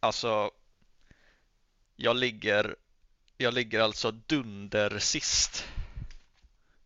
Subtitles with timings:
[0.00, 0.50] alltså
[1.96, 2.76] jag ligger,
[3.36, 5.68] jag ligger alltså dunder sist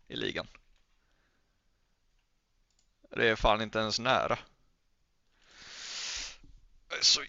[0.08, 0.46] i ligan.
[3.10, 4.38] Det är fan inte ens nära.
[6.88, 7.24] Det är så,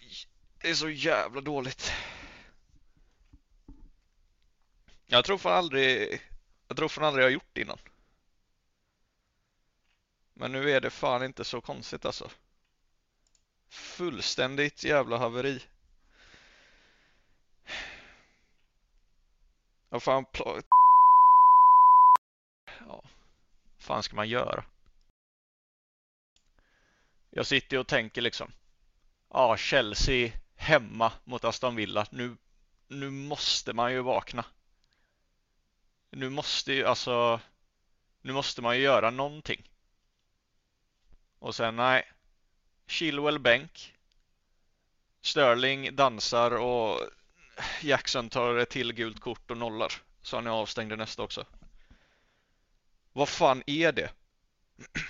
[0.58, 1.92] det är så jävla dåligt.
[5.06, 6.20] Jag tror fan aldrig,
[6.68, 7.78] jag tror fan aldrig jag har gjort det innan.
[10.34, 12.30] Men nu är det fan inte så konstigt alltså.
[13.68, 15.62] Fullständigt jävla haveri.
[19.96, 20.26] Vad fan
[22.86, 23.02] Ja,
[23.78, 24.64] fan ska man göra?
[27.30, 28.52] Jag sitter och tänker liksom.
[29.30, 32.06] Ja, Chelsea hemma mot Aston Villa.
[32.10, 32.36] Nu,
[32.88, 34.44] nu måste man ju vakna.
[36.10, 37.40] Nu måste ju alltså.
[38.22, 39.70] Nu måste man ju göra någonting.
[41.38, 42.12] Och sen nej.
[42.86, 43.94] Chilwell bänk.
[45.22, 47.00] Sterling dansar och
[47.80, 49.92] Jackson tar ett till gult kort och nollar.
[50.22, 51.46] Så han är avstängd i nästa också.
[53.12, 54.10] Vad fan är det?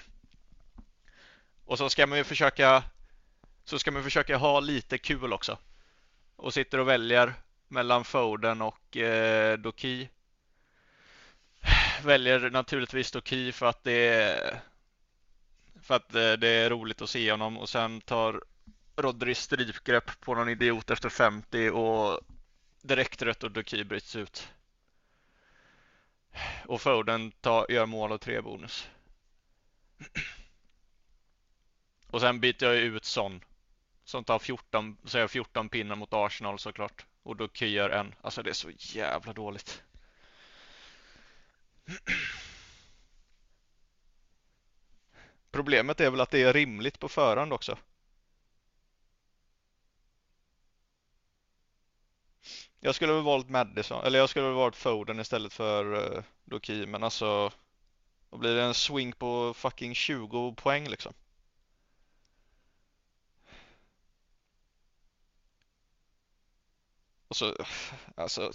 [1.65, 2.83] Och så ska man ju försöka
[3.65, 5.59] så ska man försöka ha lite kul också.
[6.37, 7.35] Och sitter och väljer
[7.69, 10.09] mellan Foden och eh, Doki.
[12.05, 14.61] Väljer naturligtvis Doki för att det är
[15.83, 18.43] för att eh, det är roligt att se honom och sen tar
[18.97, 22.21] Rodri strypgrepp på någon idiot efter 50 och
[22.87, 24.49] direkt rött och Doki bryts ut.
[26.67, 28.89] Och Foden tar, gör mål och tre bonus.
[32.07, 33.45] Och sen byter jag ut Son.
[34.05, 37.07] Som tar 14, så jag 14 pinnar mot Arsenal såklart.
[37.23, 38.15] Och Doki gör en.
[38.21, 39.83] Alltså det är så jävla dåligt.
[45.51, 47.79] Problemet är väl att det är rimligt på förhand också.
[52.87, 56.25] Jag skulle väl valt Madison, eller jag skulle väl valt Foden istället för eh, uh,
[56.45, 57.53] Doki, men alltså
[58.31, 61.13] då blir det en swing på fucking 20 poäng liksom.
[67.29, 67.55] Och så,
[68.17, 68.53] alltså,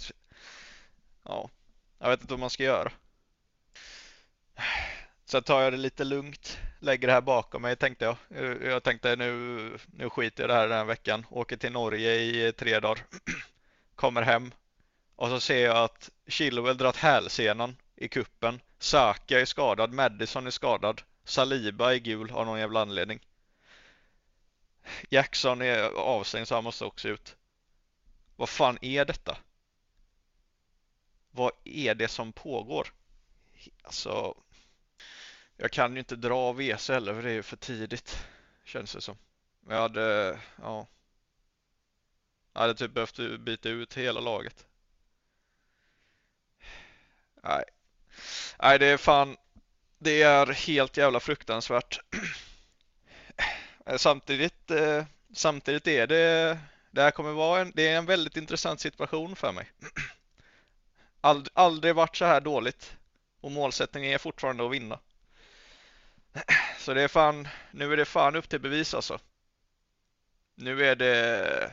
[1.22, 1.50] ja,
[1.98, 2.92] jag vet inte vad man ska göra.
[5.24, 8.16] Sen tar jag det lite lugnt, lägger det här bakom mig tänkte jag.
[8.62, 12.14] Jag tänkte nu, nu skiter jag i det här den här veckan, åker till Norge
[12.14, 13.04] i tre dagar,
[14.02, 14.54] kommer hem
[15.16, 18.60] och så ser jag att Chilwell dragit hälsenan i kuppen.
[18.78, 23.20] Saka är skadad, Madison är skadad, Saliba är gul av någon jävla anledning.
[25.10, 27.36] Jackson är avstängd så han måste också ut.
[28.36, 29.36] Vad fan är detta?
[31.30, 32.88] Vad är det som pågår?
[33.82, 34.34] Alltså,
[35.56, 38.26] jag kan ju inte dra WC heller för det är ju för tidigt.
[38.64, 39.16] Känns det som.
[39.60, 40.86] Men jag hade, ja.
[42.52, 44.66] Jag hade typ behövt byta ut hela laget.
[47.42, 47.64] Nej.
[48.62, 49.36] Nej, det är fan.
[49.98, 52.00] Det är helt jävla fruktansvärt.
[53.96, 56.58] Samtidigt, eh, samtidigt är det
[56.92, 59.72] det här kommer vara en, det är en väldigt intressant situation för mig.
[61.20, 62.96] Ald, aldrig varit så här dåligt
[63.40, 64.98] och målsättningen är fortfarande att vinna.
[66.78, 69.18] Så det är fan, nu är det fan upp till bevis alltså.
[70.54, 71.72] Nu är det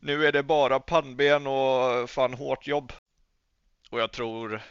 [0.00, 2.92] nu är det bara pannben och fan hårt jobb.
[3.90, 4.62] Och jag tror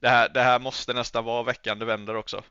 [0.00, 2.42] det här, det här måste nästan vara veckan det vänder också.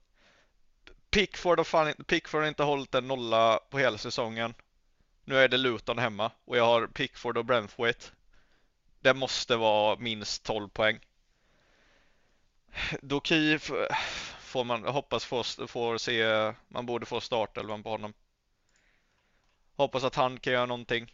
[1.09, 4.53] Pickford har, fan, Pickford har inte hållit en nolla på hela säsongen.
[5.25, 8.05] Nu är det Luton hemma och jag har Pickford och Brentwaite.
[8.99, 10.99] Det måste vara minst 12 poäng.
[13.01, 13.59] Doki
[14.39, 18.13] får man hoppas får, får se, man borde få startelvan på honom.
[19.75, 21.11] Hoppas att han kan göra någonting.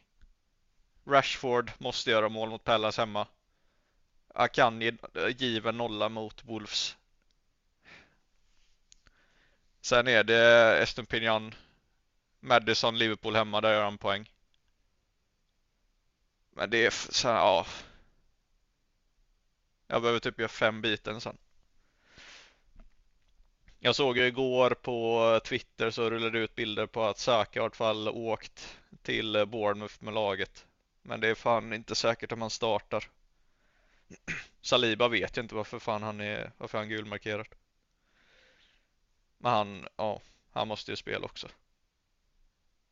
[1.10, 3.28] Rashford måste göra mål mot Pallas hemma.
[4.34, 6.98] Akanji eh, given nolla mot Wolves.
[9.82, 11.56] Sen är det Estempinian
[12.40, 14.32] Madison, Liverpool hemma, där gör han poäng.
[16.50, 17.66] Men det är så här, ja.
[19.88, 21.38] Jag behöver typ göra fem biten sen.
[23.80, 27.64] Jag såg ju igår på Twitter så rullade det ut bilder på att Saka i
[27.64, 30.66] alla fall åkt till Bournemouth med laget.
[31.10, 33.10] Men det är fan inte säkert att man startar.
[34.62, 37.48] Saliba vet jag inte varför fan han är, varför han gulmarkerad.
[39.38, 40.22] Men han, ja,
[40.52, 41.48] han måste ju spela också.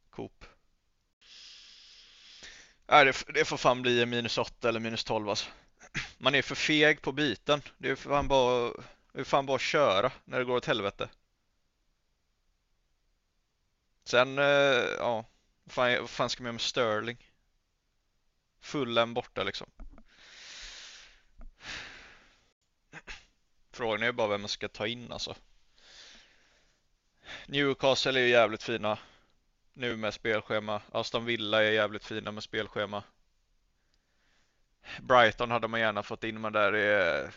[0.09, 0.45] Coop.
[2.87, 5.49] Nej, det, det får fan bli minus 8 eller minus 12 alltså.
[6.17, 7.61] Man är för feg på biten.
[7.77, 8.73] Det är fan bara,
[9.13, 11.09] det är fan bara att köra när det går åt helvete.
[14.03, 14.45] Sen, eh,
[14.99, 15.25] ja,
[15.63, 17.26] Vad fan, vad fan ska man göra med Sterling?
[18.67, 19.69] Fullen borta liksom.
[23.71, 25.35] Frågan är bara vem man ska ta in alltså.
[27.47, 28.99] Newcastle är ju jävligt fina
[29.73, 30.81] nu med spelschema.
[30.91, 33.03] Aston Villa är jävligt fina med spelschema.
[35.01, 37.33] Brighton hade man gärna fått in men där är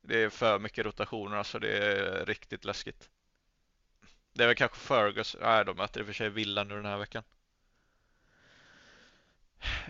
[0.00, 3.10] det är för mycket rotationer alltså det är riktigt läskigt.
[4.32, 6.86] Det är väl kanske Fergus, nej de möter i och för sig Villa nu den
[6.86, 7.22] här veckan.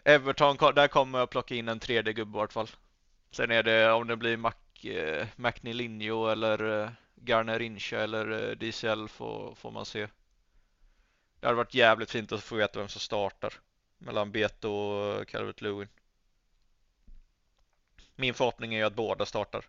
[0.05, 2.69] Everton, där kommer jag plocka in en tredje gubbe i vart fall.
[3.31, 4.53] Sen är det om det blir Mac,
[4.85, 5.26] eh,
[6.32, 10.09] eller eh, Garnerincha eller eh, DCL får, får man se.
[11.41, 13.55] Det hade varit jävligt fint att få veta vem som startar
[13.99, 15.88] mellan Beto och Calvert Lewin.
[18.14, 19.64] Min förhoppning är ju att båda startar.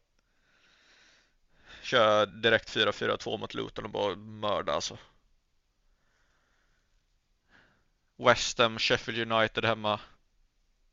[1.81, 4.97] Kör direkt 4-4-2 mot Luton och bara mörda alltså.
[8.19, 9.99] West Ham, Sheffield United hemma.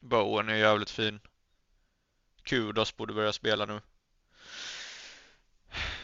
[0.00, 1.20] Bowen är jävligt fin.
[2.43, 3.81] Kudos borde börja spela nu.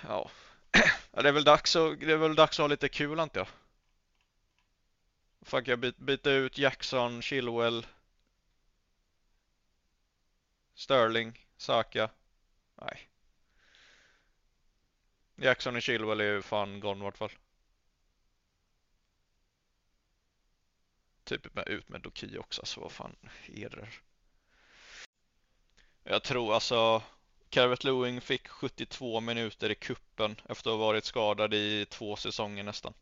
[0.09, 0.31] Ja.
[1.13, 3.41] ja, det är väl dags att, det är väl dags att ha lite kul antar
[3.41, 3.49] jag.
[5.43, 7.87] Fan kan jag byta ut Jackson, Chilwell,
[10.75, 12.11] Sterling, Saka?
[12.81, 13.09] Nej.
[15.37, 17.33] Jackson och Chilwell är ju fan gone i vart fall.
[21.33, 23.89] Typ ut med Doki också, så vad fan är det?
[26.05, 27.03] Jag tror alltså
[27.51, 32.63] Carvet Lewing fick 72 minuter i kuppen efter att ha varit skadad i två säsonger
[32.63, 32.95] nästan.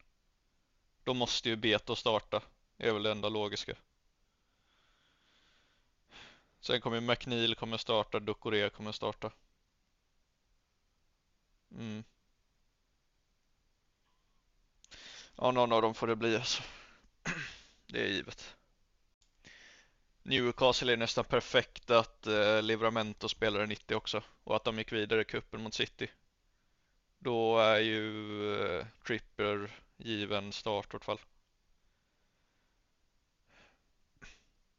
[1.04, 2.42] Då måste ju Beto starta.
[2.76, 3.74] Det är väl det enda logiska.
[6.60, 9.30] Sen kommer McNeil kommer starta, Ducoré kommer starta.
[11.70, 12.04] Mm.
[15.36, 16.62] Ja, någon av dem får det bli alltså.
[17.92, 18.56] Det är givet.
[20.22, 25.20] Newcastle är nästan perfekt att eh, Livramento spelade 90 också och att de gick vidare
[25.20, 26.10] i kuppen mot City.
[27.18, 31.20] Då är ju eh, Tripper given start i alla fall.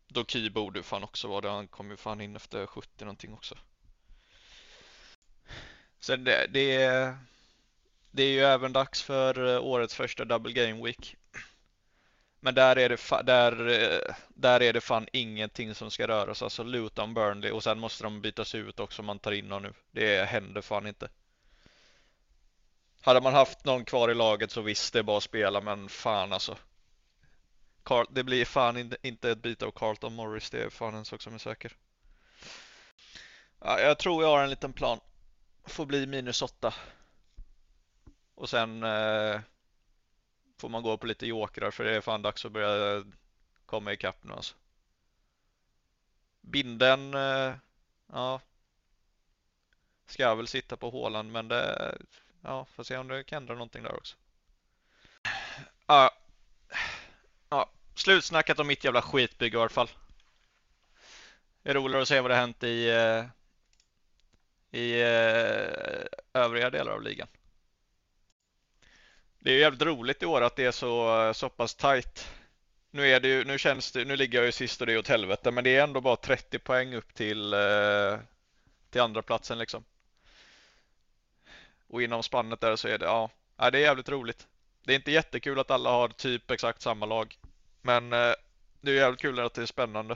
[0.08, 1.50] Doki borde fan också vara det.
[1.50, 3.58] Han kom ju fan in efter 70 någonting också.
[6.00, 7.18] Sen det, det, är,
[8.12, 11.18] det är ju även dags för eh, årets första double game week.
[12.44, 13.56] Men där är det, där,
[14.30, 16.42] där är det fan ingenting som ska röras.
[16.42, 19.62] Alltså Luton, Burnley och sen måste de bytas ut också om man tar in någon
[19.62, 19.74] nu.
[19.92, 21.10] Det händer fan inte.
[23.02, 25.90] Hade man haft någon kvar i laget så visst det är bara att spela men
[25.90, 26.58] fan alltså.
[27.84, 31.22] Carl, det blir fan inte ett byte av Carlton Morris, det är fan en sak
[31.22, 31.78] som är säker.
[33.60, 35.00] Ja, jag tror jag har en liten plan.
[35.66, 36.74] Får bli minus åtta.
[38.36, 39.40] Och sen eh,
[40.62, 43.04] får man gå på lite jokrar för det är fan dags att börja
[43.66, 44.56] komma ikapp nu alltså.
[46.42, 47.54] Binden, eh,
[48.12, 48.42] ja.
[50.06, 51.98] Ska väl sitta på hålan men det,
[52.42, 54.18] ja, får se om det kan ändra någonting där också.
[55.88, 56.12] Ja,
[57.50, 59.90] Ja, slutsnackat om mitt jävla skitbygge i alla fall.
[61.64, 63.26] Det är roligare att se vad det hänt i, eh,
[64.82, 67.28] i eh, övriga delar av ligan.
[69.44, 72.32] Det är jävligt roligt i år att det är så, så pass tight.
[72.92, 74.98] Nu, är det ju, nu, känns det, nu ligger jag ju sist och det är
[74.98, 78.20] åt helvete, men det är ändå bara 30 poäng upp till, eh,
[78.90, 79.84] till andra platsen liksom.
[81.88, 84.48] Och inom spannet där så är det, ja, det är jävligt roligt.
[84.84, 87.38] Det är inte jättekul att alla har typ exakt samma lag.
[87.82, 88.34] Men eh,
[88.82, 90.16] det är jävligt kul att det är spännande.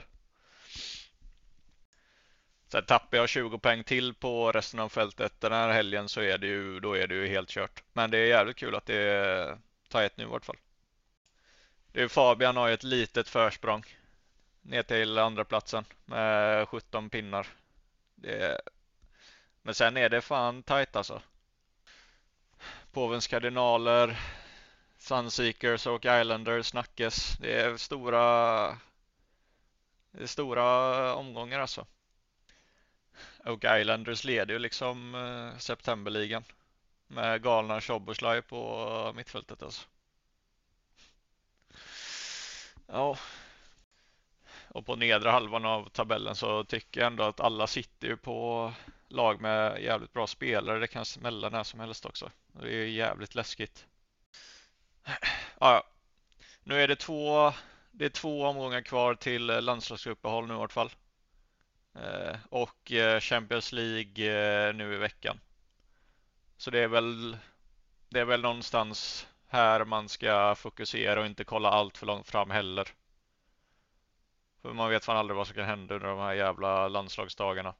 [2.68, 6.38] Sen tappar jag 20 poäng till på resten av fältet den här helgen så är
[6.38, 7.82] det ju, då är det ju helt kört.
[7.92, 9.58] Men det är jävligt kul att det är
[9.88, 10.56] tajt nu i vart fall.
[11.92, 13.84] Det är Fabian har ju ett litet försprång
[14.62, 17.46] ner till andra platsen med 17 pinnar.
[18.14, 18.60] Det
[19.62, 21.22] Men sen är det fan tajt alltså.
[22.92, 24.20] Påvens kardinaler
[24.98, 27.36] Sunseekers och Islanders snackes.
[27.40, 28.68] Det är stora
[30.10, 31.86] det är stora omgångar alltså.
[33.46, 36.44] Oak Islanders leder ju liksom eh, septemberligan
[37.06, 39.86] med galna Shoboslaj på eh, mittfältet alltså.
[42.86, 43.18] Ja.
[44.68, 48.72] Och på nedre halvan av tabellen så tycker jag ändå att alla sitter ju på
[49.08, 50.78] lag med jävligt bra spelare.
[50.78, 52.30] Det kan smälla när som helst också.
[52.52, 53.86] Det är jävligt läskigt.
[55.58, 55.84] Ja,
[56.62, 57.52] nu är det två,
[57.90, 60.90] det är två omgångar kvar till eh, landslagsuppehåll nu i vart fall.
[62.02, 64.26] Eh, och eh, Champions League
[64.68, 65.40] eh, nu i veckan.
[66.56, 67.36] Så det är väl,
[68.08, 72.50] det är väl någonstans här man ska fokusera och inte kolla allt för långt fram
[72.50, 72.88] heller.
[74.62, 77.74] För man vet fan aldrig vad som kan hända under de här jävla landslagsdagarna.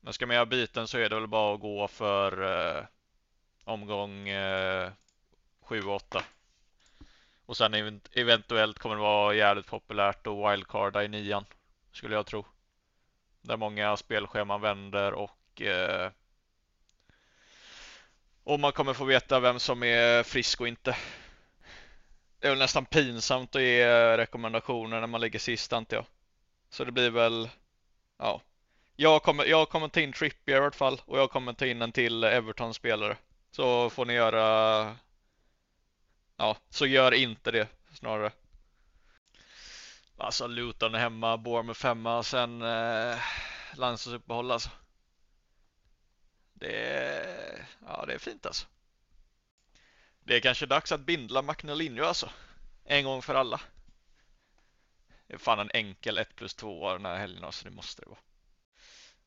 [0.00, 2.84] Men ska man göra biten så är det väl bara att gå för eh,
[3.64, 4.92] omgång eh,
[5.60, 6.24] 7 och 8.
[7.46, 11.44] Och sen eventuellt kommer det vara jävligt populärt att wildcarda i nian.
[11.98, 12.46] Skulle jag tro.
[13.40, 16.10] Där många spelscheman vänder och eh,
[18.44, 20.96] och man kommer få veta vem som är frisk och inte.
[22.38, 26.06] Det är väl nästan pinsamt att ge rekommendationer när man ligger sist antar jag.
[26.70, 27.48] Så det blir väl,
[28.18, 28.40] ja.
[28.96, 31.82] Jag kommer, jag kommer ta in Trippier i vart fall och jag kommer ta in
[31.82, 33.16] en till Everton-spelare.
[33.50, 34.96] Så får ni göra,
[36.36, 38.30] ja, så gör inte det snarare.
[40.20, 43.18] Alltså Luton är hemma, Bournemouth hemma, sen eh,
[43.74, 44.70] landslagsuppehåll alltså.
[46.54, 48.66] Det är, ja, det är fint alltså.
[50.20, 52.30] Det är kanske dags att bindla Magnalinho alltså.
[52.84, 53.60] En gång för alla.
[55.26, 58.08] Det är fan en enkel 1 plus 2 den här helgen alltså, det måste det
[58.08, 58.20] vara.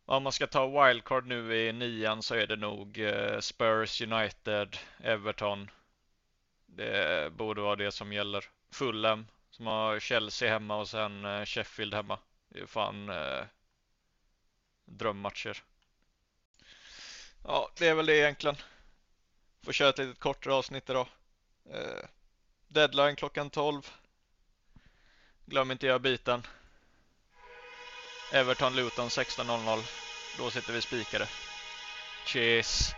[0.05, 4.77] Om man ska ta wildcard nu i nian så är det nog eh, Spurs, United,
[5.03, 5.71] Everton.
[6.65, 8.45] Det borde vara det som gäller.
[8.71, 12.19] Fulham som har Chelsea hemma och sen eh, Sheffield hemma.
[12.49, 13.43] Det är fan eh,
[14.85, 15.63] drömmatcher.
[17.43, 18.55] Ja, det är väl det egentligen.
[19.63, 21.07] Får köra ett litet kortare avsnitt idag.
[21.73, 22.05] Eh,
[22.67, 23.91] deadline klockan 12.
[25.45, 26.47] Glöm inte göra biten.
[28.33, 29.83] Everton Luton 16.00.
[30.37, 31.27] Då sitter vi spikade.
[32.25, 32.91] Cheers!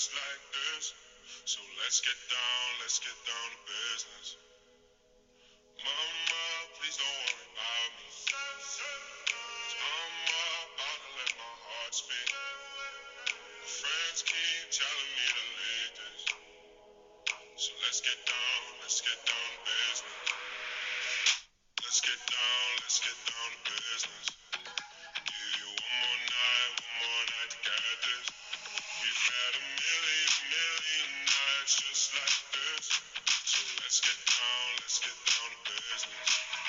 [0.00, 0.96] Just like this.
[1.44, 4.40] So let's get down, let's get down to business.
[5.76, 6.44] Mama,
[6.80, 8.08] please don't worry about me.
[9.76, 10.14] I'm
[10.72, 12.32] about to let my heart speak.
[13.60, 16.22] Friends keep telling me to leave this.
[17.60, 20.16] So let's get down, let's get down to business.
[21.84, 24.39] Let's get down, let's get down to business.
[31.78, 32.86] Just like this.
[33.46, 36.59] So let's get down, let's get down to business.